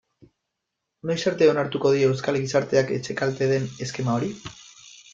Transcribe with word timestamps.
Noiz 1.09 1.17
arte 1.33 1.51
onartuko 1.51 1.93
dio 1.97 2.09
euskal 2.15 2.41
gizarteak 2.47 2.93
etxekalte 2.99 3.55
den 3.55 3.71
eskema 3.89 4.19
hori? 4.21 4.35